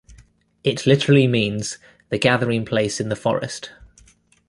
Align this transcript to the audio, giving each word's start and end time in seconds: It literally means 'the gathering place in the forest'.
It 0.63 0.87
literally 0.87 1.27
means 1.27 1.77
'the 2.09 2.17
gathering 2.17 2.65
place 2.65 2.99
in 2.99 3.09
the 3.09 3.15
forest'. 3.15 3.69